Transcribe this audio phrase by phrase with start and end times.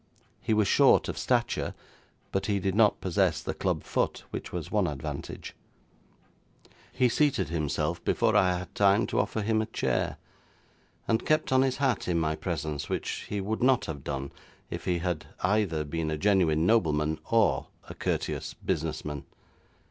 [0.41, 1.75] He was short of stature,
[2.31, 5.55] but he did not possess the club foot, which was one advantage.
[6.91, 10.17] He seated himself before I had time to offer him a chair,
[11.07, 14.31] and kept on his hat in my presence, which he would not have done
[14.71, 19.23] if he had either been a genuine nobleman or a courteous business man.